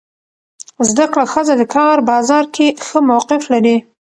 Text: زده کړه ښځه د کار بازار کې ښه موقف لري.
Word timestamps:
زده 0.89 1.05
کړه 1.11 1.25
ښځه 1.33 1.53
د 1.57 1.63
کار 1.75 1.97
بازار 2.11 2.45
کې 2.55 2.67
ښه 2.85 2.99
موقف 3.09 3.43
لري. 3.53 3.77